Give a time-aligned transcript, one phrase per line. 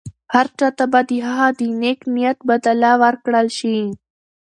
[0.33, 3.77] هر چا ته به د هغه د نېک نیت بدله ورکړل شي.